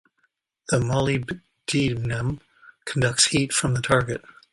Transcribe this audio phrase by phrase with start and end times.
[0.69, 2.39] The molybdenum
[2.85, 4.23] conducts heat from the target.